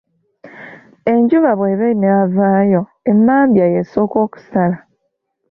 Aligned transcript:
Enjuba 1.11 1.51
bw'eba 1.57 1.85
enaavaayo 1.93 2.81
emmambya 3.11 3.65
y'esooka 3.73 4.17
okusala. 4.25 4.77